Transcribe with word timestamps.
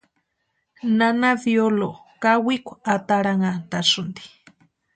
Nana 0.97 1.29
Violoo 1.43 1.97
kawikwa 2.21 2.75
ataranhantasïnti. 2.93 4.23